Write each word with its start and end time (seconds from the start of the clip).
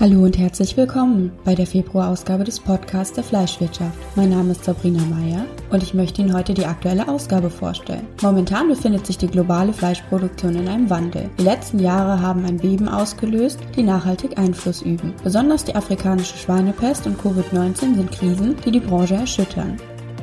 Hallo 0.00 0.22
und 0.22 0.38
herzlich 0.38 0.76
willkommen 0.76 1.32
bei 1.44 1.56
der 1.56 1.66
Februarausgabe 1.66 2.44
des 2.44 2.60
Podcasts 2.60 3.16
der 3.16 3.24
Fleischwirtschaft. 3.24 3.98
Mein 4.14 4.28
Name 4.28 4.52
ist 4.52 4.62
Sabrina 4.62 5.02
Meyer 5.06 5.44
und 5.70 5.82
ich 5.82 5.92
möchte 5.92 6.22
Ihnen 6.22 6.36
heute 6.36 6.54
die 6.54 6.66
aktuelle 6.66 7.08
Ausgabe 7.08 7.50
vorstellen. 7.50 8.06
Momentan 8.22 8.68
befindet 8.68 9.04
sich 9.04 9.18
die 9.18 9.26
globale 9.26 9.72
Fleischproduktion 9.72 10.54
in 10.54 10.68
einem 10.68 10.88
Wandel. 10.88 11.28
Die 11.40 11.42
letzten 11.42 11.80
Jahre 11.80 12.22
haben 12.22 12.44
ein 12.44 12.58
Beben 12.58 12.88
ausgelöst, 12.88 13.58
die 13.74 13.82
nachhaltig 13.82 14.38
Einfluss 14.38 14.82
üben. 14.82 15.14
Besonders 15.24 15.64
die 15.64 15.74
afrikanische 15.74 16.38
Schweinepest 16.38 17.04
und 17.08 17.20
Covid-19 17.20 17.96
sind 17.96 18.12
Krisen, 18.12 18.54
die 18.64 18.70
die 18.70 18.78
Branche 18.78 19.16
erschüttern. 19.16 19.78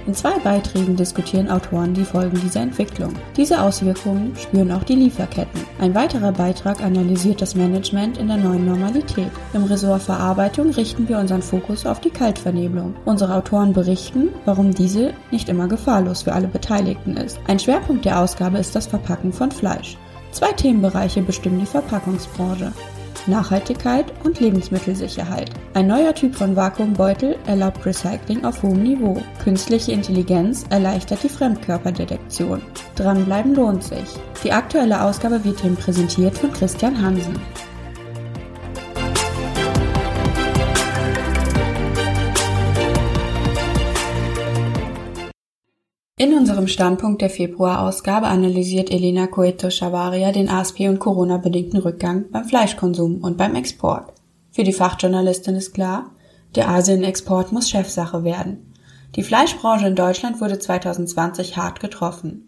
In 0.07 0.13
zwei 0.13 0.37
Beiträgen 0.37 0.95
diskutieren 0.95 1.49
Autoren 1.49 1.95
die 1.95 2.05
Folgen 2.05 2.39
dieser 2.39 2.61
Entwicklung. 2.61 3.13
Diese 3.35 3.59
Auswirkungen 3.59 4.35
spüren 4.35 4.71
auch 4.71 4.83
die 4.83 4.93
Lieferketten. 4.93 5.61
Ein 5.79 5.95
weiterer 5.95 6.31
Beitrag 6.31 6.83
analysiert 6.83 7.41
das 7.41 7.55
Management 7.55 8.19
in 8.19 8.27
der 8.27 8.37
neuen 8.37 8.67
Normalität. 8.67 9.31
Im 9.53 9.63
Ressort 9.63 10.03
Verarbeitung 10.03 10.69
richten 10.69 11.09
wir 11.09 11.17
unseren 11.17 11.41
Fokus 11.41 11.87
auf 11.87 12.01
die 12.01 12.11
Kaltvernebelung. 12.11 12.93
Unsere 13.05 13.33
Autoren 13.33 13.73
berichten, 13.73 14.29
warum 14.45 14.71
diese 14.71 15.11
nicht 15.31 15.49
immer 15.49 15.67
gefahrlos 15.67 16.21
für 16.21 16.33
alle 16.33 16.47
Beteiligten 16.47 17.17
ist. 17.17 17.39
Ein 17.47 17.57
Schwerpunkt 17.57 18.05
der 18.05 18.19
Ausgabe 18.19 18.59
ist 18.59 18.75
das 18.75 18.85
Verpacken 18.85 19.33
von 19.33 19.49
Fleisch. 19.49 19.97
Zwei 20.31 20.51
Themenbereiche 20.51 21.23
bestimmen 21.23 21.59
die 21.59 21.65
Verpackungsbranche. 21.65 22.73
Nachhaltigkeit 23.27 24.05
und 24.23 24.39
Lebensmittelsicherheit. 24.39 25.49
Ein 25.73 25.87
neuer 25.87 26.13
Typ 26.13 26.35
von 26.35 26.55
Vakuumbeutel 26.55 27.37
erlaubt 27.45 27.85
Recycling 27.85 28.45
auf 28.45 28.63
hohem 28.63 28.83
Niveau. 28.83 29.21
Künstliche 29.43 29.91
Intelligenz 29.91 30.65
erleichtert 30.69 31.23
die 31.23 31.29
Fremdkörperdetektion. 31.29 32.61
Dranbleiben 32.95 33.55
lohnt 33.55 33.83
sich. 33.83 34.15
Die 34.43 34.51
aktuelle 34.51 35.01
Ausgabe 35.01 35.43
wird 35.43 35.63
Ihnen 35.63 35.75
präsentiert 35.75 36.37
von 36.37 36.51
Christian 36.53 37.01
Hansen. 37.01 37.39
In 46.17 46.33
unserem 46.33 46.69
Standpunkt 46.69 47.21
der 47.21 47.29
Februarausgabe 47.29 48.27
analysiert 48.27 48.89
Elena 48.89 49.27
Coeto-Chavaria 49.27 50.31
den 50.31 50.47
ASP- 50.47 50.87
und 50.87 50.99
Corona-bedingten 50.99 51.81
Rückgang 51.81 52.31
beim 52.31 52.45
Fleischkonsum 52.45 53.17
und 53.17 53.35
beim 53.35 53.53
Export. 53.53 54.13
Für 54.49 54.63
die 54.63 54.71
Fachjournalistin 54.71 55.55
ist 55.55 55.73
klar, 55.73 56.11
der 56.55 56.69
Asien-Export 56.69 57.51
muss 57.51 57.69
Chefsache 57.69 58.23
werden. 58.23 58.73
Die 59.17 59.23
Fleischbranche 59.23 59.87
in 59.87 59.95
Deutschland 59.95 60.39
wurde 60.39 60.57
2020 60.57 61.57
hart 61.57 61.81
getroffen. 61.81 62.47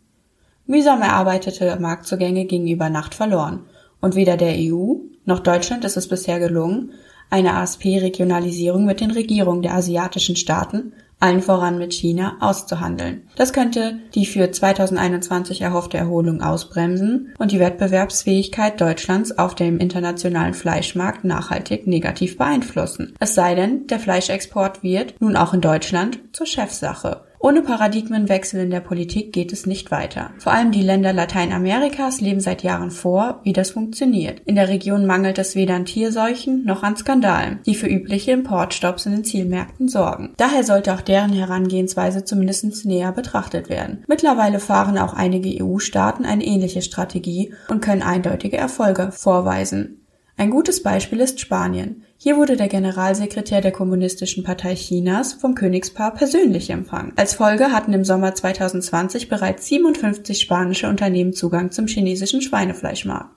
Mühsam 0.66 1.02
erarbeitete 1.02 1.78
Marktzugänge 1.78 2.46
gingen 2.46 2.70
über 2.70 2.90
Nacht 2.90 3.16
verloren 3.16 3.66
und 4.00 4.16
weder 4.16 4.38
der 4.38 4.56
EU 4.56 4.94
noch 5.26 5.42
Deutschland 5.42 5.84
ist 5.84 5.98
es 5.98 6.08
bisher 6.08 6.40
gelungen, 6.40 6.94
eine 7.30 7.56
ASP-Regionalisierung 7.56 8.86
mit 8.86 9.02
den 9.02 9.12
Regierungen 9.12 9.62
der 9.62 9.74
asiatischen 9.74 10.38
Staaten 10.38 10.94
allen 11.20 11.42
voran 11.42 11.78
mit 11.78 11.94
China, 11.94 12.38
auszuhandeln. 12.40 13.28
Das 13.36 13.54
könnte 13.54 14.00
die 14.14 14.26
für 14.26 14.52
2021 14.52 15.62
erhoffte 15.62 15.98
Erholung 15.98 16.42
ausbremsen 16.42 17.34
und 17.40 17.52
die 17.52 17.60
Wettbewerbsfähigkeit 17.60 18.80
Deutschlands 18.80 19.38
auf 19.38 19.56
dem 19.56 19.80
internationalen 19.80 20.54
Fleischmarkt 20.54 21.24
nachhaltig 21.24 21.88
negativ 21.88 22.38
beeinflussen. 22.38 23.16
Es 23.20 23.36
sei 23.36 23.56
denn, 23.56 23.88
der 23.88 24.00
Fleischexport 24.00 24.84
wird, 24.84 25.20
nun 25.20 25.36
auch 25.36 25.54
in 25.54 25.62
Deutschland, 25.62 26.20
zur 26.34 26.46
Chefsache. 26.46 27.27
Ohne 27.48 27.62
Paradigmenwechsel 27.62 28.60
in 28.60 28.72
der 28.72 28.82
Politik 28.82 29.32
geht 29.32 29.54
es 29.54 29.66
nicht 29.66 29.90
weiter. 29.90 30.32
Vor 30.38 30.52
allem 30.52 30.74
die 30.74 30.82
Länder 30.82 31.14
Lateinamerikas 31.14 32.20
leben 32.20 32.42
seit 32.42 32.62
Jahren 32.62 32.92
vor, 32.92 33.40
wie 33.44 33.54
das 33.54 33.72
funktioniert. 33.72 34.42
In 34.44 34.56
der 34.56 34.68
Region 34.68 35.06
mangelt 35.06 35.38
es 35.38 35.56
weder 35.56 35.76
an 35.76 35.86
Tierseuchen 35.86 36.66
noch 36.66 36.84
an 36.84 36.98
Skandalen, 36.98 37.60
die 37.66 37.76
für 37.76 37.88
übliche 37.88 38.34
Importstopps 38.34 39.06
in 39.06 39.14
den 39.14 39.24
Zielmärkten 39.24 39.88
sorgen. 39.88 40.34
Daher 40.36 40.66
sollte 40.66 40.94
auch 40.94 41.00
deren 41.00 41.32
Herangehensweise 41.32 42.26
zumindest 42.26 42.86
näher 42.86 43.14
betrachtet 43.14 43.70
werden. 43.70 44.04
Mittlerweile 44.10 44.60
fahren 44.60 44.98
auch 44.98 45.14
einige 45.14 45.64
EU-Staaten 45.64 46.26
eine 46.26 46.44
ähnliche 46.44 46.82
Strategie 46.82 47.54
und 47.70 47.80
können 47.82 48.02
eindeutige 48.02 48.58
Erfolge 48.58 49.14
vorweisen. 49.14 50.02
Ein 50.40 50.52
gutes 50.52 50.84
Beispiel 50.84 51.20
ist 51.20 51.40
Spanien. 51.40 52.04
Hier 52.16 52.38
wurde 52.38 52.58
der 52.58 52.68
Generalsekretär 52.68 53.60
der 53.60 53.72
Kommunistischen 53.72 54.44
Partei 54.44 54.76
Chinas 54.76 55.34
vom 55.34 55.56
Königspaar 55.56 56.14
persönlich 56.14 56.70
empfangen. 56.70 57.14
Als 57.16 57.34
Folge 57.34 57.72
hatten 57.72 57.92
im 57.92 58.06
Sommer 58.06 58.36
2020 58.36 59.30
bereits 59.30 59.66
57 59.66 60.40
spanische 60.40 60.90
Unternehmen 60.90 61.34
Zugang 61.34 61.72
zum 61.72 61.88
chinesischen 61.88 62.44
Schweinefleischmarkt. 62.44 63.32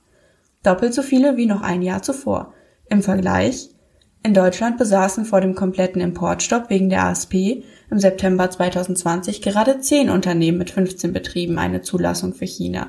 Doppelt 0.63 0.93
so 0.93 1.01
viele 1.01 1.39
wie 1.39 1.47
noch 1.47 1.63
ein 1.63 1.81
Jahr 1.81 2.03
zuvor. 2.03 2.53
Im 2.91 3.03
Vergleich 3.03 3.71
in 4.23 4.35
Deutschland 4.35 4.77
besaßen 4.77 5.25
vor 5.25 5.41
dem 5.41 5.55
kompletten 5.55 6.03
Importstopp 6.03 6.69
wegen 6.69 6.91
der 6.91 7.05
ASP 7.05 7.65
im 7.91 7.99
September 7.99 8.51
2020 8.51 9.41
gerade 9.41 9.81
10 9.81 10.11
Unternehmen 10.11 10.59
mit 10.59 10.69
15 10.69 11.15
Betrieben 11.15 11.59
eine 11.59 11.81
Zulassung 11.81 12.35
für 12.35 12.45
China. 12.45 12.89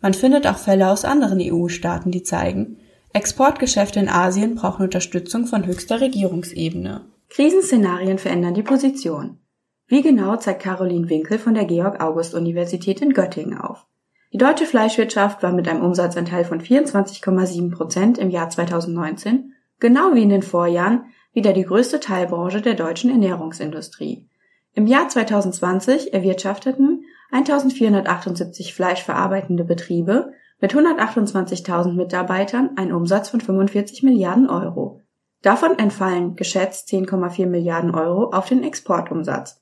Man 0.00 0.14
findet 0.14 0.46
auch 0.46 0.56
Fälle 0.56 0.88
aus 0.88 1.04
anderen 1.04 1.38
EU-Staaten, 1.38 2.10
die 2.10 2.22
zeigen, 2.22 2.78
Exportgeschäfte 3.14 4.00
in 4.00 4.08
Asien 4.08 4.54
brauchen 4.54 4.84
Unterstützung 4.84 5.46
von 5.46 5.66
höchster 5.66 6.00
Regierungsebene. 6.00 7.02
Krisenszenarien 7.28 8.18
verändern 8.18 8.54
die 8.54 8.62
Position. 8.62 9.38
Wie 9.86 10.00
genau 10.00 10.36
zeigt 10.36 10.62
Caroline 10.62 11.10
Winkel 11.10 11.38
von 11.38 11.54
der 11.54 11.66
Georg-August-Universität 11.66 13.02
in 13.02 13.12
Göttingen 13.12 13.58
auf. 13.58 13.86
Die 14.32 14.38
deutsche 14.38 14.64
Fleischwirtschaft 14.64 15.42
war 15.42 15.52
mit 15.52 15.68
einem 15.68 15.82
Umsatzanteil 15.82 16.46
von 16.46 16.60
24,7 16.62 17.70
Prozent 17.70 18.16
im 18.16 18.30
Jahr 18.30 18.48
2019, 18.48 19.52
genau 19.78 20.14
wie 20.14 20.22
in 20.22 20.30
den 20.30 20.42
Vorjahren, 20.42 21.04
wieder 21.34 21.52
die 21.52 21.64
größte 21.64 22.00
Teilbranche 22.00 22.62
der 22.62 22.74
deutschen 22.74 23.10
Ernährungsindustrie. 23.10 24.26
Im 24.74 24.86
Jahr 24.86 25.08
2020 25.08 26.14
erwirtschafteten 26.14 27.04
1478 27.30 28.72
fleischverarbeitende 28.72 29.64
Betriebe 29.64 30.32
mit 30.62 30.74
128.000 30.74 31.94
Mitarbeitern 31.94 32.70
ein 32.76 32.92
Umsatz 32.92 33.28
von 33.28 33.40
45 33.40 34.04
Milliarden 34.04 34.48
Euro. 34.48 35.00
Davon 35.42 35.76
entfallen 35.76 36.36
geschätzt 36.36 36.88
10,4 36.88 37.46
Milliarden 37.46 37.92
Euro 37.92 38.30
auf 38.30 38.48
den 38.48 38.62
Exportumsatz. 38.62 39.60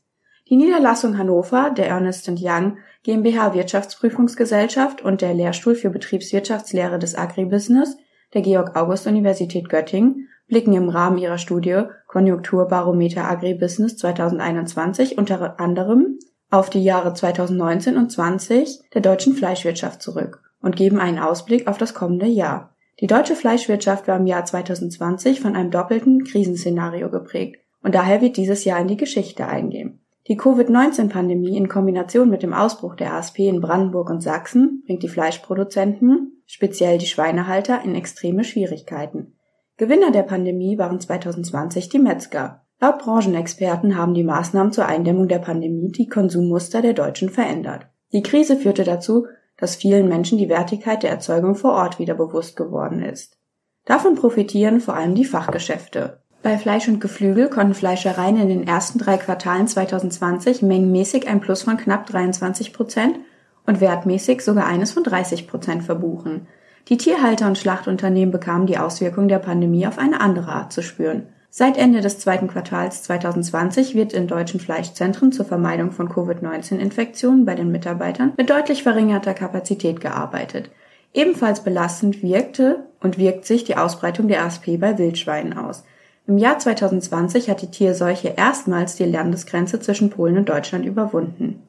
Die 0.50 0.56
Niederlassung 0.56 1.16
Hannover 1.16 1.71
der 1.71 1.88
Ernest 1.88 2.31
Young 2.38 2.77
GmbH 3.03 3.55
Wirtschaftsprüfungsgesellschaft 3.55 5.00
und 5.00 5.22
der 5.22 5.33
Lehrstuhl 5.33 5.75
für 5.75 5.88
Betriebswirtschaftslehre 5.88 6.99
des 6.99 7.17
Agribusiness 7.17 7.97
der 8.34 8.43
Georg-August-Universität 8.43 9.71
Göttingen 9.71 10.28
blicken 10.49 10.75
im 10.75 10.91
Rahmen 10.91 11.17
ihrer 11.17 11.38
Studie 11.38 11.84
Konjunkturbarometer 12.09 13.25
Agribusiness 13.25 13.97
2021 13.97 15.17
unter 15.17 15.59
anderem 15.61 16.19
auf 16.50 16.69
die 16.69 16.84
Jahre 16.84 17.15
2019 17.15 17.97
und 17.97 18.12
20 18.12 18.82
der 18.93 19.00
deutschen 19.00 19.32
Fleischwirtschaft 19.32 20.03
zurück 20.03 20.50
und 20.60 20.76
geben 20.76 20.98
einen 20.98 21.19
Ausblick 21.19 21.66
auf 21.66 21.78
das 21.78 21.94
kommende 21.94 22.26
Jahr. 22.26 22.75
Die 23.00 23.06
deutsche 23.06 23.34
Fleischwirtschaft 23.34 24.09
war 24.09 24.19
im 24.19 24.26
Jahr 24.26 24.44
2020 24.44 25.41
von 25.41 25.56
einem 25.56 25.71
doppelten 25.71 26.25
Krisenszenario 26.25 27.10
geprägt 27.10 27.60
und 27.82 27.94
daher 27.94 28.21
wird 28.21 28.37
dieses 28.37 28.65
Jahr 28.65 28.81
in 28.81 28.88
die 28.88 28.99
Geschichte 28.99 29.47
eingehen. 29.47 30.00
Die 30.28 30.37
Covid-19-Pandemie 30.37 31.56
in 31.56 31.69
Kombination 31.69 32.28
mit 32.28 32.43
dem 32.43 32.53
Ausbruch 32.53 32.94
der 32.94 33.15
ASP 33.15 33.41
in 33.41 33.60
Brandenburg 33.60 34.10
und 34.10 34.22
Sachsen 34.22 34.82
bringt 34.87 35.03
die 35.03 35.09
Fleischproduzenten, 35.09 36.43
speziell 36.47 36.99
die 36.99 37.06
Schweinehalter, 37.06 37.82
in 37.82 37.94
extreme 37.94 38.44
Schwierigkeiten. 38.44 39.34
Gewinner 39.78 40.10
der 40.10 40.22
Pandemie 40.22 40.76
waren 40.76 41.00
2020 41.00 41.88
die 41.88 41.99
Metzger. 41.99 42.66
Laut 42.81 42.99
Branchenexperten 42.99 43.97
haben 43.97 44.15
die 44.15 44.25
Maßnahmen 44.25 44.72
zur 44.72 44.87
Eindämmung 44.87 45.26
der 45.26 45.38
Pandemie 45.38 45.91
die 45.91 46.06
Konsummuster 46.06 46.82
der 46.82 46.93
Deutschen 46.93 47.31
verändert. 47.31 47.87
Die 48.12 48.23
Krise 48.23 48.56
führte 48.56 48.85
dazu, 48.85 49.26
dass 49.61 49.77
vielen 49.77 50.09
Menschen 50.09 50.39
die 50.39 50.49
Wertigkeit 50.49 51.03
der 51.03 51.11
Erzeugung 51.11 51.55
vor 51.55 51.73
Ort 51.73 51.99
wieder 51.99 52.15
bewusst 52.15 52.57
geworden 52.57 53.03
ist. 53.03 53.37
Davon 53.85 54.15
profitieren 54.15 54.81
vor 54.81 54.95
allem 54.95 55.15
die 55.15 55.25
Fachgeschäfte. 55.25 56.23
Bei 56.43 56.57
Fleisch 56.57 56.89
und 56.89 57.01
Geflügel 57.01 57.49
konnten 57.49 57.75
Fleischereien 57.75 58.41
in 58.41 58.49
den 58.49 58.67
ersten 58.67 58.99
drei 58.99 59.19
Quartalen 59.19 59.69
2020 59.69 60.62
mengenmäßig 60.62 61.29
ein 61.29 61.41
Plus 61.41 61.62
von 61.62 61.77
knapp 61.77 62.07
23 62.07 62.73
Prozent 62.73 63.19
und 63.67 63.81
wertmäßig 63.81 64.41
sogar 64.41 64.67
eines 64.67 64.93
von 64.93 65.05
30 65.05 65.47
Prozent 65.47 65.83
verbuchen. 65.83 66.47
Die 66.89 66.97
Tierhalter 66.97 67.47
und 67.47 67.59
Schlachtunternehmen 67.59 68.33
bekamen 68.33 68.67
die 68.67 68.79
Auswirkungen 68.79 69.29
der 69.29 69.39
Pandemie 69.39 69.87
auf 69.87 69.99
eine 69.99 70.21
andere 70.21 70.53
Art 70.53 70.73
zu 70.73 70.83
spüren. 70.83 71.29
Seit 71.52 71.76
Ende 71.76 72.00
des 72.00 72.20
zweiten 72.20 72.47
Quartals 72.47 73.02
2020 73.02 73.97
wird 73.97 74.12
in 74.12 74.29
deutschen 74.29 74.61
Fleischzentren 74.61 75.32
zur 75.32 75.44
Vermeidung 75.44 75.91
von 75.91 76.08
Covid-19-Infektionen 76.08 77.44
bei 77.44 77.56
den 77.56 77.73
Mitarbeitern 77.73 78.32
mit 78.37 78.50
deutlich 78.50 78.85
verringerter 78.85 79.35
Kapazität 79.35 80.00
gearbeitet. 80.00 80.70
Ebenfalls 81.12 81.64
belastend 81.64 82.23
wirkte 82.23 82.85
und 83.00 83.19
wirkt 83.19 83.47
sich 83.47 83.64
die 83.64 83.76
Ausbreitung 83.76 84.29
der 84.29 84.44
ASP 84.44 84.79
bei 84.79 84.97
Wildschweinen 84.97 85.58
aus. 85.58 85.82
Im 86.29 86.38
Jahr 86.38 86.61
2020 86.61 87.50
hat 87.50 87.62
die 87.62 87.70
Tierseuche 87.73 88.35
erstmals 88.37 88.94
die 88.94 89.05
Landesgrenze 89.05 89.81
zwischen 89.81 90.11
Polen 90.11 90.38
und 90.38 90.49
Deutschland 90.49 90.87
überwunden. 90.87 91.62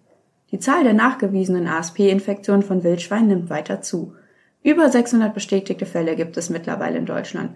Die 0.52 0.60
Zahl 0.60 0.84
der 0.84 0.94
nachgewiesenen 0.94 1.68
ASP-Infektionen 1.68 2.62
von 2.62 2.84
Wildschweinen 2.84 3.30
nimmt 3.30 3.50
weiter 3.50 3.82
zu. 3.82 4.14
Über 4.62 4.92
600 4.92 5.34
bestätigte 5.34 5.88
Fälle 5.88 6.16
gibt 6.16 6.38
es 6.38 6.52
mittlerweile 6.52 7.00
in 7.00 7.08
Deutschland 7.08 7.56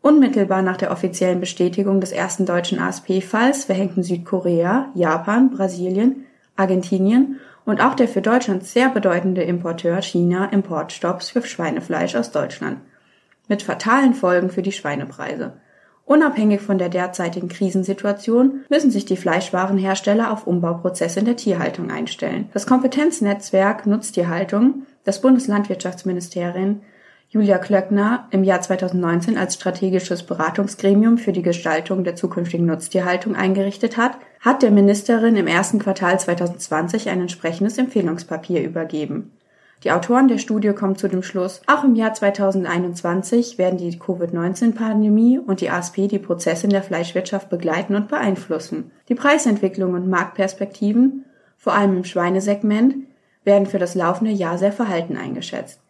Unmittelbar 0.00 0.62
nach 0.62 0.76
der 0.76 0.92
offiziellen 0.92 1.40
Bestätigung 1.40 2.00
des 2.00 2.12
ersten 2.12 2.46
deutschen 2.46 2.78
ASP-Falls 2.78 3.64
verhängten 3.64 4.02
Südkorea, 4.02 4.90
Japan, 4.94 5.50
Brasilien, 5.50 6.26
Argentinien 6.54 7.40
und 7.64 7.80
auch 7.80 7.94
der 7.94 8.08
für 8.08 8.22
Deutschland 8.22 8.64
sehr 8.64 8.88
bedeutende 8.88 9.42
Importeur 9.42 10.00
China 10.00 10.46
Importstopps 10.46 11.30
für 11.30 11.42
Schweinefleisch 11.42 12.14
aus 12.14 12.30
Deutschland. 12.30 12.78
Mit 13.48 13.62
fatalen 13.62 14.14
Folgen 14.14 14.50
für 14.50 14.62
die 14.62 14.72
Schweinepreise. 14.72 15.54
Unabhängig 16.06 16.60
von 16.60 16.78
der 16.78 16.88
derzeitigen 16.88 17.48
Krisensituation 17.48 18.64
müssen 18.68 18.92
sich 18.92 19.06
die 19.06 19.16
Fleischwarenhersteller 19.16 20.30
auf 20.30 20.46
Umbauprozesse 20.46 21.18
in 21.18 21.26
der 21.26 21.34
Tierhaltung 21.34 21.90
einstellen. 21.90 22.48
Das 22.52 22.68
Kompetenznetzwerk 22.68 23.86
Nutztierhaltung, 23.86 24.86
das 25.04 25.20
Bundeslandwirtschaftsministerium 25.20 26.82
Julia 27.28 27.58
Klöckner 27.58 28.28
im 28.30 28.44
Jahr 28.44 28.60
2019 28.60 29.36
als 29.36 29.56
strategisches 29.56 30.22
Beratungsgremium 30.22 31.18
für 31.18 31.32
die 31.32 31.42
Gestaltung 31.42 32.04
der 32.04 32.14
zukünftigen 32.14 32.66
Nutztierhaltung 32.66 33.34
eingerichtet 33.34 33.96
hat, 33.96 34.16
hat 34.40 34.62
der 34.62 34.70
Ministerin 34.70 35.34
im 35.34 35.48
ersten 35.48 35.80
Quartal 35.80 36.20
2020 36.20 37.08
ein 37.08 37.22
entsprechendes 37.22 37.78
Empfehlungspapier 37.78 38.62
übergeben. 38.62 39.32
Die 39.82 39.90
Autoren 39.90 40.28
der 40.28 40.38
Studie 40.38 40.72
kommen 40.72 40.94
zu 40.94 41.08
dem 41.08 41.24
Schluss, 41.24 41.62
auch 41.66 41.82
im 41.82 41.96
Jahr 41.96 42.14
2021 42.14 43.58
werden 43.58 43.76
die 43.76 43.98
Covid-19-Pandemie 43.98 45.40
und 45.40 45.60
die 45.60 45.68
ASP 45.68 46.08
die 46.08 46.20
Prozesse 46.20 46.64
in 46.64 46.70
der 46.70 46.82
Fleischwirtschaft 46.82 47.50
begleiten 47.50 47.96
und 47.96 48.08
beeinflussen. 48.08 48.92
Die 49.08 49.16
Preisentwicklung 49.16 49.94
und 49.94 50.08
Marktperspektiven, 50.08 51.24
vor 51.58 51.74
allem 51.74 51.96
im 51.96 52.04
Schweinesegment, 52.04 52.94
werden 53.42 53.66
für 53.66 53.78
das 53.78 53.96
laufende 53.96 54.32
Jahr 54.32 54.58
sehr 54.58 54.72
verhalten 54.72 55.16
eingeschätzt. 55.16 55.80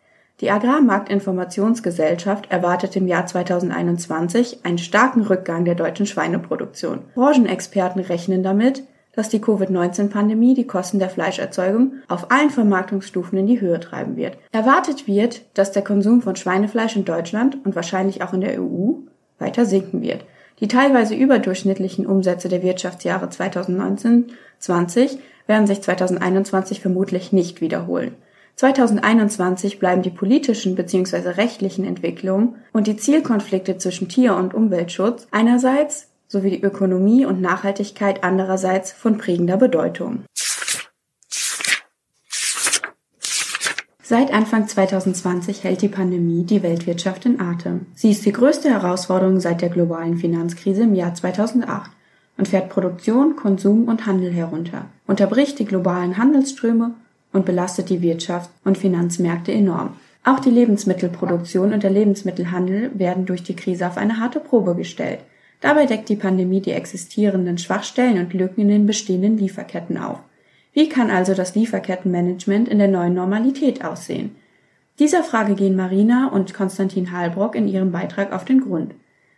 Die 0.41 0.51
Agrarmarktinformationsgesellschaft 0.51 2.51
erwartet 2.51 2.95
im 2.95 3.07
Jahr 3.07 3.25
2021 3.25 4.61
einen 4.65 4.77
starken 4.77 5.23
Rückgang 5.23 5.65
der 5.65 5.75
deutschen 5.75 6.05
Schweineproduktion. 6.05 7.05
Branchenexperten 7.15 8.03
rechnen 8.03 8.43
damit, 8.43 8.83
dass 9.15 9.31
die 9.31 9.41
Covid-19-Pandemie 9.41 10.53
die 10.53 10.67
Kosten 10.67 10.99
der 10.99 11.09
Fleischerzeugung 11.09 11.95
auf 12.07 12.31
allen 12.31 12.51
Vermarktungsstufen 12.51 13.39
in 13.39 13.47
die 13.47 13.63
Höhe 13.63 13.81
treiben 13.81 14.17
wird. 14.17 14.37
Erwartet 14.53 15.07
wird, 15.07 15.41
dass 15.55 15.73
der 15.73 15.83
Konsum 15.83 16.21
von 16.21 16.37
Schweinefleisch 16.37 16.97
in 16.97 17.07
Deutschland 17.07 17.57
und 17.65 17.75
wahrscheinlich 17.75 18.23
auch 18.23 18.35
in 18.35 18.43
der 18.43 18.61
EU 18.61 18.93
weiter 19.39 19.65
sinken 19.65 20.03
wird. 20.03 20.27
Die 20.61 20.69
teilweise 20.69 21.15
überdurchschnittlichen 21.15 22.07
Umsätze 22.07 22.51
der 22.51 22.63
Wirtschaftsjahre 22.63 23.27
2019-20 23.27 25.19
werden 25.47 25.67
sich 25.67 25.81
2021 25.81 26.81
vermutlich 26.81 27.33
nicht 27.33 27.63
wiederholen. 27.63 28.17
2021 28.57 29.79
bleiben 29.79 30.01
die 30.01 30.11
politischen 30.11 30.77
bzw. 30.77 31.29
rechtlichen 31.31 31.85
Entwicklungen 31.85 32.57
und 32.73 32.87
die 32.87 32.97
Zielkonflikte 32.97 33.77
zwischen 33.77 34.09
Tier- 34.09 34.35
und 34.35 34.55
Umweltschutz 34.55 35.29
einerseits 35.31 36.09
sowie 36.27 36.51
die 36.51 36.63
Ökonomie 36.63 37.27
und 37.27 37.43
Nachhaltigkeit 37.43 38.25
andererseits 38.25 38.93
von 38.93 39.19
prägender 39.19 39.59
Bedeutung. 39.59 40.25
Seit 44.03 44.33
Anfang 44.33 44.69
2020 44.69 45.65
hält 45.65 45.83
die 45.83 45.89
Pandemie 45.89 46.45
die 46.45 46.63
Weltwirtschaft 46.63 47.27
in 47.27 47.41
Atem. 47.41 47.87
Sie 47.95 48.13
ist 48.13 48.25
die 48.25 48.33
größte 48.33 48.71
Herausforderung 48.71 49.41
seit 49.41 49.61
der 49.61 49.69
globalen 49.69 50.17
Finanzkrise 50.17 50.85
im 50.85 50.95
Jahr 50.95 51.13
2008 51.13 51.91
und 52.39 52.49
fährt 52.49 52.71
Produktion, 52.71 53.37
Konsum 53.37 53.89
und 53.89 54.07
Handel 54.07 54.33
herunter, 54.33 54.87
unterbricht 55.07 55.59
die 55.59 55.65
globalen 55.65 56.17
Handelsströme 56.17 56.95
und 57.37 57.45
belastet 57.45 57.91
die 57.91 58.03
Wirtschaft 58.03 58.51
und 58.65 58.79
Finanzmärkte 58.79 59.53
enorm. 59.53 59.97
Auch 60.25 60.41
die 60.41 60.51
Lebensmittelproduktion 60.51 61.73
und 61.73 61.83
der 61.83 61.91
Lebensmittelhandel 61.91 62.91
werden 62.99 63.27
durch 63.27 63.43
die 63.43 63.55
Krise 63.55 63.87
auf 63.87 63.99
eine 63.99 64.19
harte 64.19 64.41
Probe 64.41 64.75
gestellt. 64.75 65.21
Dabei 65.61 65.87
deckt 65.87 66.09
die 66.09 66.17
Pandemie 66.17 66.61
die 66.61 66.73
existierenden 66.73 67.59
Schwachstellen 67.59 68.19
und 68.19 68.33
Lücken 68.33 68.63
in 68.63 68.69
den 68.69 68.87
bestehenden 68.87 69.37
Lieferketten 69.39 69.99
auf. 69.99 70.19
Wie 70.73 70.89
kann 70.89 71.11
also 71.11 71.35
das 71.35 71.55
Lieferkettenmanagement 71.55 72.69
in 72.69 72.79
der 72.79 72.89
neuen 72.89 73.15
Normalität 73.15 73.85
aussehen? 73.85 74.35
Dieser 74.99 75.23
Frage 75.23 75.55
gehen 75.55 75.77
Marina 75.77 76.29
und 76.29 76.55
Konstantin 76.55 77.13
Halbrock 77.13 77.55
in 77.55 77.69
ihrem 77.69 77.93
Beitrag 77.93 78.33
auf 78.33 78.47
den 78.47 78.63
Grund. 78.63 78.95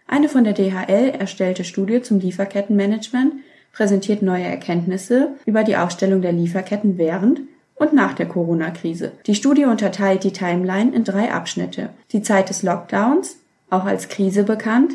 Eine 0.06 0.28
von 0.28 0.44
der 0.44 0.52
DHL 0.52 1.10
erstellte 1.18 1.64
Studie 1.64 2.00
zum 2.00 2.20
Lieferkettenmanagement 2.20 3.34
präsentiert 3.72 4.22
neue 4.22 4.44
Erkenntnisse 4.44 5.32
über 5.46 5.64
die 5.64 5.76
Aufstellung 5.76 6.22
der 6.22 6.32
Lieferketten 6.32 6.96
während 6.96 7.40
und 7.78 7.92
nach 7.92 8.14
der 8.14 8.26
Corona-Krise. 8.26 9.12
Die 9.26 9.34
Studie 9.34 9.64
unterteilt 9.64 10.24
die 10.24 10.32
Timeline 10.32 10.94
in 10.94 11.04
drei 11.04 11.32
Abschnitte. 11.32 11.90
Die 12.12 12.22
Zeit 12.22 12.48
des 12.48 12.62
Lockdowns, 12.62 13.38
auch 13.70 13.84
als 13.84 14.08
Krise 14.08 14.44
bekannt, 14.44 14.94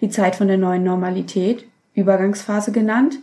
die 0.00 0.08
Zeit 0.08 0.36
von 0.36 0.48
der 0.48 0.58
neuen 0.58 0.84
Normalität, 0.84 1.66
Übergangsphase 1.94 2.72
genannt, 2.72 3.18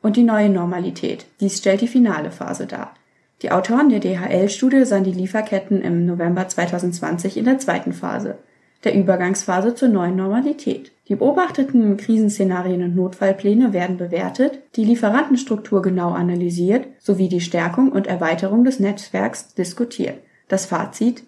und 0.00 0.16
die 0.16 0.24
neue 0.24 0.48
Normalität. 0.48 1.26
Dies 1.40 1.58
stellt 1.58 1.80
die 1.80 1.88
finale 1.88 2.32
Phase 2.32 2.66
dar. 2.66 2.94
Die 3.42 3.52
Autoren 3.52 3.88
der 3.88 4.00
DHL-Studie 4.00 4.84
sahen 4.84 5.04
die 5.04 5.12
Lieferketten 5.12 5.80
im 5.80 6.06
November 6.06 6.48
2020 6.48 7.36
in 7.36 7.44
der 7.44 7.58
zweiten 7.58 7.92
Phase 7.92 8.36
der 8.84 8.94
Übergangsphase 8.94 9.74
zur 9.74 9.88
neuen 9.88 10.16
Normalität. 10.16 10.90
Die 11.12 11.16
beobachteten 11.16 11.98
Krisenszenarien 11.98 12.82
und 12.82 12.96
Notfallpläne 12.96 13.74
werden 13.74 13.98
bewertet, 13.98 14.60
die 14.76 14.84
Lieferantenstruktur 14.86 15.82
genau 15.82 16.12
analysiert 16.12 16.86
sowie 17.00 17.28
die 17.28 17.42
Stärkung 17.42 17.92
und 17.92 18.06
Erweiterung 18.06 18.64
des 18.64 18.80
Netzwerks 18.80 19.52
diskutiert. 19.52 20.14
Das 20.48 20.64
Fazit 20.64 21.24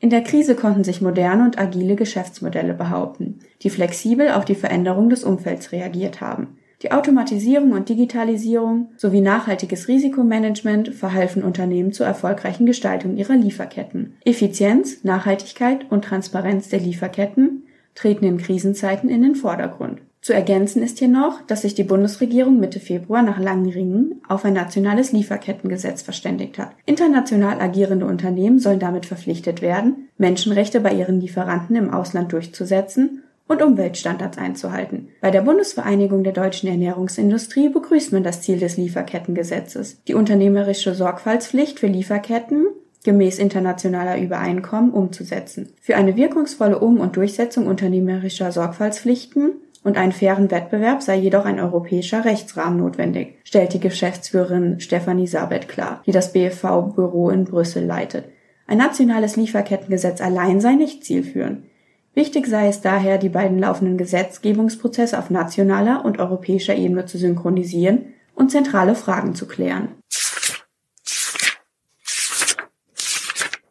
in 0.00 0.10
der 0.10 0.22
Krise 0.22 0.56
konnten 0.56 0.82
sich 0.82 1.00
moderne 1.00 1.44
und 1.44 1.56
agile 1.56 1.94
Geschäftsmodelle 1.94 2.74
behaupten, 2.74 3.38
die 3.62 3.70
flexibel 3.70 4.30
auf 4.30 4.44
die 4.44 4.56
Veränderung 4.56 5.08
des 5.08 5.22
Umfelds 5.22 5.70
reagiert 5.70 6.20
haben. 6.20 6.58
Die 6.82 6.90
Automatisierung 6.90 7.70
und 7.70 7.88
Digitalisierung 7.88 8.88
sowie 8.96 9.20
nachhaltiges 9.20 9.86
Risikomanagement 9.86 10.94
verhalfen 10.94 11.44
Unternehmen 11.44 11.92
zur 11.92 12.06
erfolgreichen 12.06 12.66
Gestaltung 12.66 13.16
ihrer 13.16 13.36
Lieferketten. 13.36 14.16
Effizienz, 14.24 15.04
Nachhaltigkeit 15.04 15.88
und 15.90 16.04
Transparenz 16.04 16.70
der 16.70 16.80
Lieferketten 16.80 17.62
treten 17.98 18.24
in 18.24 18.38
Krisenzeiten 18.38 19.10
in 19.10 19.22
den 19.22 19.34
Vordergrund. 19.34 20.00
Zu 20.20 20.32
ergänzen 20.32 20.82
ist 20.82 20.98
hier 20.98 21.08
noch, 21.08 21.42
dass 21.46 21.62
sich 21.62 21.74
die 21.74 21.84
Bundesregierung 21.84 22.58
Mitte 22.60 22.80
Februar 22.80 23.22
nach 23.22 23.38
langen 23.38 23.70
Ringen 23.70 24.20
auf 24.28 24.44
ein 24.44 24.52
nationales 24.52 25.12
Lieferkettengesetz 25.12 26.02
verständigt 26.02 26.58
hat. 26.58 26.72
International 26.86 27.60
agierende 27.60 28.06
Unternehmen 28.06 28.58
sollen 28.58 28.80
damit 28.80 29.06
verpflichtet 29.06 29.62
werden, 29.62 30.08
Menschenrechte 30.16 30.80
bei 30.80 30.92
ihren 30.92 31.20
Lieferanten 31.20 31.76
im 31.76 31.92
Ausland 31.92 32.32
durchzusetzen 32.32 33.22
und 33.48 33.62
Umweltstandards 33.62 34.38
einzuhalten. 34.38 35.08
Bei 35.20 35.30
der 35.30 35.42
Bundesvereinigung 35.42 36.22
der 36.22 36.34
deutschen 36.34 36.68
Ernährungsindustrie 36.68 37.70
begrüßt 37.70 38.12
man 38.12 38.22
das 38.22 38.42
Ziel 38.42 38.58
des 38.58 38.76
Lieferkettengesetzes, 38.76 40.02
die 40.06 40.14
unternehmerische 40.14 40.94
Sorgfaltspflicht 40.94 41.80
für 41.80 41.86
Lieferketten 41.86 42.66
gemäß 43.08 43.38
internationaler 43.38 44.18
Übereinkommen 44.18 44.90
umzusetzen. 44.90 45.72
Für 45.80 45.96
eine 45.96 46.14
wirkungsvolle 46.14 46.78
Um- 46.78 47.00
und 47.00 47.16
Durchsetzung 47.16 47.66
unternehmerischer 47.66 48.52
Sorgfaltspflichten 48.52 49.52
und 49.82 49.96
einen 49.96 50.12
fairen 50.12 50.50
Wettbewerb 50.50 51.02
sei 51.02 51.16
jedoch 51.16 51.46
ein 51.46 51.58
europäischer 51.58 52.26
Rechtsrahmen 52.26 52.78
notwendig, 52.78 53.38
stellt 53.44 53.72
die 53.72 53.80
Geschäftsführerin 53.80 54.78
Stefanie 54.80 55.26
Sabet 55.26 55.70
klar, 55.70 56.02
die 56.04 56.12
das 56.12 56.34
BFV-Büro 56.34 57.30
in 57.30 57.46
Brüssel 57.46 57.86
leitet. 57.86 58.26
Ein 58.66 58.76
nationales 58.76 59.36
Lieferkettengesetz 59.36 60.20
allein 60.20 60.60
sei 60.60 60.74
nicht 60.74 61.02
zielführend. 61.02 61.64
Wichtig 62.12 62.46
sei 62.46 62.68
es 62.68 62.82
daher, 62.82 63.16
die 63.16 63.30
beiden 63.30 63.58
laufenden 63.58 63.96
Gesetzgebungsprozesse 63.96 65.18
auf 65.18 65.30
nationaler 65.30 66.04
und 66.04 66.18
europäischer 66.18 66.76
Ebene 66.76 67.06
zu 67.06 67.16
synchronisieren 67.16 68.12
und 68.34 68.50
zentrale 68.50 68.94
Fragen 68.94 69.34
zu 69.34 69.46
klären. 69.46 69.88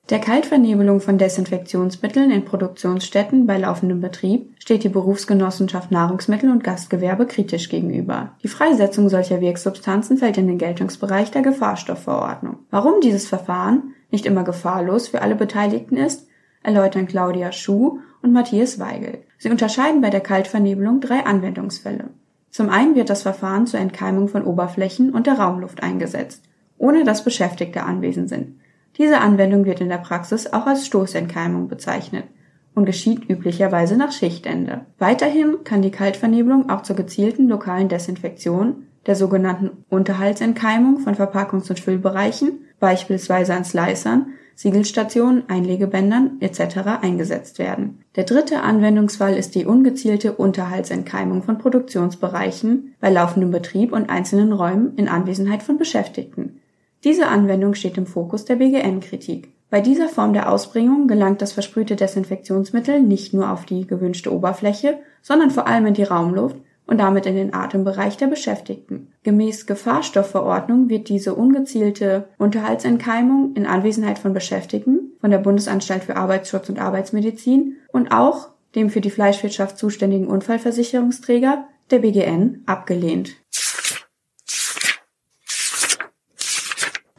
Der 0.10 0.20
Kaltvernebelung 0.20 1.02
von 1.02 1.18
Desinfektionsmitteln 1.18 2.32
in 2.32 2.46
Produktionsstätten 2.46 3.46
bei 3.46 3.58
laufendem 3.58 4.00
Betrieb 4.00 4.56
steht 4.58 4.86
die 4.86 4.90
Berufsgenossenschaft 4.90 5.92
Nahrungsmittel 5.92 6.50
und 6.50 6.64
Gastgewerbe 6.64 7.26
kritisch 7.26 7.68
gegenüber. 7.68 8.32
Die 8.42 8.48
Freisetzung 8.48 9.10
solcher 9.10 9.42
Wirksubstanzen 9.42 10.18
fällt 10.18 10.38
in 10.38 10.48
den 10.48 10.60
Geltungsbereich 10.60 11.32
der 11.32 11.42
Gefahrstoffverordnung. 11.42 12.60
Warum 12.72 13.02
dieses 13.02 13.28
Verfahren 13.28 13.96
nicht 14.10 14.26
immer 14.26 14.46
gefahrlos 14.46 15.10
für 15.10 15.22
alle 15.22 15.36
Beteiligten 15.36 15.98
ist, 15.98 16.26
erläutern 16.64 17.08
Claudia 17.08 17.52
Schuh 17.52 18.00
und 18.22 18.32
Matthias 18.32 18.80
Weigel. 18.80 19.24
Sie 19.38 19.50
unterscheiden 19.50 20.00
bei 20.00 20.10
der 20.10 20.22
Kaltvernebelung 20.22 21.02
drei 21.02 21.26
Anwendungsfälle. 21.26 22.12
Zum 22.50 22.70
einen 22.70 22.96
wird 22.96 23.10
das 23.10 23.24
Verfahren 23.24 23.68
zur 23.68 23.82
Entkeimung 23.82 24.30
von 24.30 24.46
Oberflächen 24.46 25.14
und 25.14 25.28
der 25.28 25.38
Raumluft 25.38 25.84
eingesetzt, 25.84 26.44
ohne 26.78 27.04
dass 27.04 27.26
Beschäftigte 27.26 27.84
anwesend 27.84 28.30
sind. 28.30 28.57
Diese 28.98 29.20
Anwendung 29.20 29.66
wird 29.66 29.82
in 29.82 29.90
der 29.90 29.98
Praxis 29.98 30.52
auch 30.52 30.66
als 30.66 30.86
Stoßentkeimung 30.88 31.68
bezeichnet 31.68 32.26
und 32.74 32.86
geschieht 32.86 33.30
üblicherweise 33.30 33.96
nach 33.96 34.12
Schichtende. 34.12 34.82
Weiterhin 34.98 35.64
kann 35.64 35.82
die 35.82 35.92
Kaltvernebelung 35.92 36.70
auch 36.70 36.84
zur 36.84 36.96
gezielten 36.96 37.48
lokalen 37.48 37.90
Desinfektion, 37.90 38.88
der 39.06 39.16
sogenannten 39.16 39.84
Unterhaltsentkeimung 39.90 41.00
von 41.00 41.16
Verpackungs- 41.16 41.70
und 41.70 41.80
Füllbereichen, 41.80 42.66
beispielsweise 42.80 43.54
an 43.54 43.64
Slicern, 43.64 44.28
Siegelstationen, 44.56 45.44
Einlegebändern 45.50 46.38
etc. 46.40 47.02
eingesetzt 47.02 47.60
werden. 47.60 48.04
Der 48.16 48.24
dritte 48.24 48.62
Anwendungsfall 48.62 49.36
ist 49.36 49.54
die 49.54 49.66
ungezielte 49.66 50.34
Unterhaltsentkeimung 50.34 51.44
von 51.44 51.60
Produktionsbereichen 51.60 52.96
bei 53.00 53.12
laufendem 53.12 53.52
Betrieb 53.52 53.94
und 53.94 54.10
einzelnen 54.10 54.52
Räumen 54.52 54.96
in 54.96 55.08
Anwesenheit 55.08 55.62
von 55.62 55.78
Beschäftigten. 55.78 56.60
Diese 57.04 57.28
Anwendung 57.28 57.74
steht 57.74 57.98
im 57.98 58.06
Fokus 58.06 58.46
der 58.46 58.56
BGN-Kritik. 58.56 59.54
Bei 59.70 59.82
dieser 59.82 60.08
Form 60.08 60.34
der 60.34 60.52
Ausbringung 60.52 61.08
gelangt 61.08 61.42
das 61.42 61.52
versprühte 61.52 61.96
Desinfektionsmittel 61.96 63.02
nicht 63.02 63.34
nur 63.34 63.52
auf 63.52 63.66
die 63.66 63.86
gewünschte 63.86 64.34
Oberfläche, 64.34 65.00
sondern 65.22 65.52
vor 65.52 65.68
allem 65.68 65.88
in 65.88 65.94
die 65.94 66.04
Raumluft 66.04 66.58
und 66.88 67.00
damit 67.00 67.26
in 67.26 67.36
den 67.36 67.54
Atembereich 67.54 68.16
der 68.16 68.28
Beschäftigten. 68.28 69.12
Gemäß 69.24 69.66
Gefahrstoffverordnung 69.66 70.90
wird 70.90 71.10
diese 71.10 71.36
ungezielte 71.36 72.30
Unterhaltsentkeimung 72.38 73.54
in 73.56 73.66
Anwesenheit 73.66 74.20
von 74.20 74.34
Beschäftigten 74.34 75.12
von 75.20 75.32
der 75.32 75.40
Bundesanstalt 75.40 76.06
für 76.06 76.16
Arbeitsschutz 76.16 76.70
und 76.70 76.80
Arbeitsmedizin 76.80 77.76
und 77.92 78.12
auch 78.12 78.50
dem 78.76 78.90
für 78.90 79.02
die 79.02 79.10
Fleischwirtschaft 79.10 79.78
zuständigen 79.78 80.28
Unfallversicherungsträger, 80.28 81.68
der 81.92 82.00
BGN, 82.00 82.64
abgelehnt. 82.66 83.36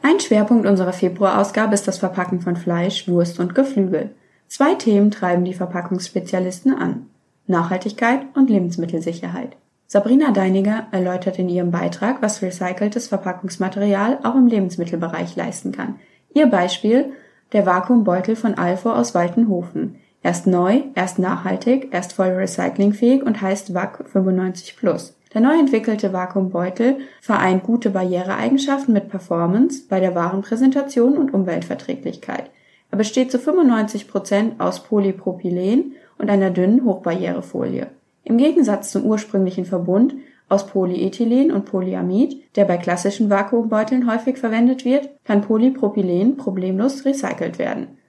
Ein 0.01 0.19
Schwerpunkt 0.19 0.65
unserer 0.65 0.93
Februarausgabe 0.93 1.73
ist 1.73 1.87
das 1.87 1.97
Verpacken 1.97 2.39
von 2.39 2.55
Fleisch, 2.55 3.07
Wurst 3.07 3.39
und 3.39 3.53
Geflügel. 3.53 4.11
Zwei 4.47 4.75
Themen 4.75 5.11
treiben 5.11 5.43
die 5.43 5.53
Verpackungsspezialisten 5.53 6.73
an. 6.73 7.07
Nachhaltigkeit 7.47 8.21
und 8.35 8.49
Lebensmittelsicherheit. 8.49 9.57
Sabrina 9.87 10.31
Deiniger 10.31 10.87
erläutert 10.91 11.39
in 11.39 11.49
ihrem 11.49 11.71
Beitrag, 11.71 12.21
was 12.21 12.41
recyceltes 12.41 13.07
Verpackungsmaterial 13.07 14.19
auch 14.23 14.35
im 14.35 14.47
Lebensmittelbereich 14.47 15.35
leisten 15.35 15.71
kann. 15.71 15.95
Ihr 16.33 16.47
Beispiel 16.47 17.11
der 17.53 17.65
Vakuumbeutel 17.65 18.35
von 18.35 18.53
Alfor 18.53 18.95
aus 18.95 19.15
Waltenhofen. 19.15 19.95
Erst 20.21 20.47
neu, 20.47 20.83
erst 20.95 21.17
nachhaltig, 21.17 21.89
erst 21.91 22.13
voll 22.13 22.29
recyclingfähig 22.29 23.23
und 23.23 23.41
heißt 23.41 23.73
WAC 23.73 24.05
95 24.07 24.77
Plus. 24.77 25.15
Der 25.33 25.41
neu 25.41 25.59
entwickelte 25.59 26.11
Vakuumbeutel 26.11 26.97
vereint 27.21 27.63
gute 27.63 27.91
Barriereeigenschaften 27.91 28.93
mit 28.93 29.09
Performance 29.09 29.83
bei 29.87 29.99
der 29.99 30.15
Warenpräsentation 30.15 31.17
und 31.17 31.33
Umweltverträglichkeit. 31.33 32.49
Er 32.91 32.97
besteht 32.97 33.31
zu 33.31 33.37
95 33.37 34.07
Prozent 34.07 34.59
aus 34.59 34.83
Polypropylen 34.83 35.93
und 36.17 36.29
einer 36.29 36.49
dünnen 36.49 36.83
Hochbarrierefolie. 36.83 37.87
Im 38.23 38.37
Gegensatz 38.37 38.91
zum 38.91 39.05
ursprünglichen 39.05 39.65
Verbund 39.65 40.15
aus 40.49 40.65
Polyethylen 40.65 41.51
und 41.51 41.65
Polyamid, 41.65 42.55
der 42.55 42.65
bei 42.65 42.77
klassischen 42.77 43.29
Vakuumbeuteln 43.29 44.11
häufig 44.11 44.37
verwendet 44.37 44.83
wird, 44.83 45.09
kann 45.23 45.41
Polypropylen 45.41 46.37
problemlos 46.37 47.05
recycelt 47.05 47.59
werden. 47.59 47.99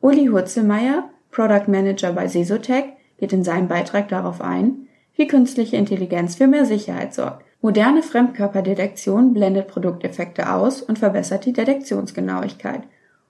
Uli 0.00 0.26
Hurzelmeier, 0.26 1.08
Product 1.30 1.64
Manager 1.66 2.12
bei 2.12 2.28
Sesotec, 2.28 2.84
geht 3.18 3.32
in 3.32 3.42
seinem 3.42 3.68
Beitrag 3.68 4.08
darauf 4.08 4.42
ein, 4.42 4.87
wie 5.18 5.26
künstliche 5.26 5.76
Intelligenz 5.76 6.36
für 6.36 6.46
mehr 6.46 6.64
Sicherheit 6.64 7.12
sorgt. 7.12 7.44
Moderne 7.60 8.02
Fremdkörperdetektion 8.02 9.34
blendet 9.34 9.68
Produkteffekte 9.68 10.50
aus 10.50 10.80
und 10.80 10.98
verbessert 10.98 11.44
die 11.44 11.52
Detektionsgenauigkeit. 11.52 12.84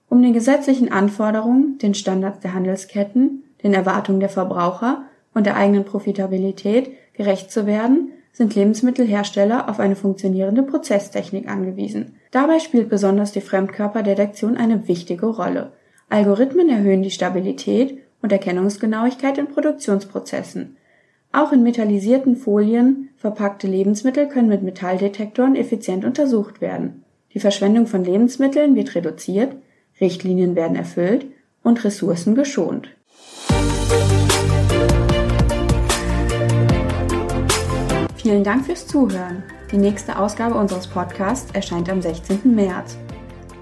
Um 0.07 0.21
den 0.21 0.31
gesetzlichen 0.31 0.89
Anforderungen, 0.91 1.77
den 1.79 1.93
Standards 1.93 2.39
der 2.39 2.53
Handelsketten 2.53 3.43
den 3.63 3.73
Erwartungen 3.73 4.19
der 4.19 4.29
Verbraucher 4.29 5.03
und 5.33 5.45
der 5.45 5.55
eigenen 5.55 5.85
Profitabilität 5.85 6.91
gerecht 7.13 7.51
zu 7.51 7.65
werden, 7.65 8.11
sind 8.31 8.55
Lebensmittelhersteller 8.55 9.69
auf 9.69 9.79
eine 9.79 9.95
funktionierende 9.95 10.63
Prozesstechnik 10.63 11.49
angewiesen. 11.49 12.15
Dabei 12.31 12.59
spielt 12.59 12.89
besonders 12.89 13.31
die 13.31 13.41
Fremdkörperdetektion 13.41 14.55
eine 14.55 14.87
wichtige 14.87 15.25
Rolle. 15.25 15.73
Algorithmen 16.09 16.69
erhöhen 16.69 17.01
die 17.01 17.11
Stabilität 17.11 17.99
und 18.21 18.31
Erkennungsgenauigkeit 18.31 19.37
in 19.37 19.47
Produktionsprozessen. 19.47 20.77
Auch 21.31 21.51
in 21.51 21.61
metallisierten 21.61 22.35
Folien 22.35 23.09
verpackte 23.15 23.67
Lebensmittel 23.67 24.27
können 24.27 24.49
mit 24.49 24.63
Metalldetektoren 24.63 25.55
effizient 25.55 26.03
untersucht 26.03 26.59
werden. 26.59 27.03
Die 27.35 27.39
Verschwendung 27.39 27.85
von 27.85 28.03
Lebensmitteln 28.03 28.75
wird 28.75 28.95
reduziert, 28.95 29.55
Richtlinien 30.01 30.55
werden 30.55 30.75
erfüllt 30.75 31.27
und 31.61 31.83
Ressourcen 31.83 32.33
geschont. 32.33 32.89
Vielen 38.15 38.43
Dank 38.43 38.65
fürs 38.65 38.87
Zuhören. 38.87 39.43
Die 39.71 39.77
nächste 39.77 40.17
Ausgabe 40.17 40.55
unseres 40.55 40.87
Podcasts 40.87 41.51
erscheint 41.53 41.91
am 41.91 42.01
16. 42.01 42.55
März. 42.55 42.97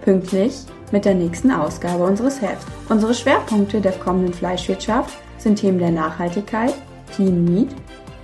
Pünktlich 0.02 0.56
mit 0.94 1.04
der 1.04 1.16
nächsten 1.16 1.52
Ausgabe 1.52 2.06
unseres 2.06 2.42
Hefts. 2.42 2.66
Unsere 2.88 3.14
Schwerpunkte 3.14 3.82
der 3.82 3.92
kommenden 3.92 4.34
Fleischwirtschaft 4.34 5.18
sind 5.38 5.60
Themen 5.60 5.80
der 5.80 5.92
Nachhaltigkeit, 5.92 6.74
Clean 7.14 7.44
Meat 7.46 7.70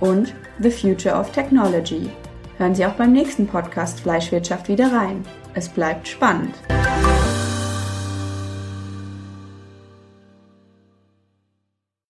und 0.00 0.34
The 0.60 0.70
Future 0.70 1.18
of 1.18 1.32
Technology. 1.32 2.10
Hören 2.58 2.74
Sie 2.74 2.86
auch 2.86 2.92
beim 2.92 3.12
nächsten 3.12 3.46
Podcast 3.46 4.00
Fleischwirtschaft 4.00 4.68
wieder 4.68 4.92
rein. 4.92 5.24
Es 5.54 5.68
bleibt 5.68 6.08
spannend. 6.08 6.54